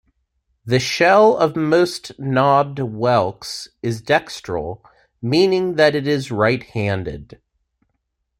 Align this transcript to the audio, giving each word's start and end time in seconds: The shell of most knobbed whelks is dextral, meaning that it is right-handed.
The 0.65 0.79
shell 0.79 1.37
of 1.37 1.55
most 1.55 2.17
knobbed 2.17 2.79
whelks 2.79 3.67
is 3.83 4.01
dextral, 4.01 4.81
meaning 5.21 5.75
that 5.75 5.93
it 5.93 6.07
is 6.07 6.31
right-handed. 6.31 7.39